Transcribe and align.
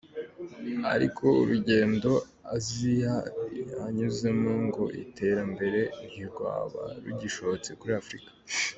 Ariko 0.93 1.25
urugendo 1.41 2.11
Aziya 2.55 3.15
yanyuzemo 3.77 4.51
ngo 4.65 4.83
itere 5.03 5.39
imbere 5.47 5.81
ntirwaba 6.09 6.81
rugishobotse 7.03 7.69
kuri 7.79 7.93
Afurika. 8.01 8.29